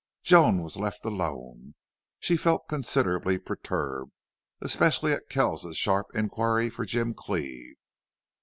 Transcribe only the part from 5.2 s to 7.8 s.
Kells's sharp inquiry for Jim Cleve.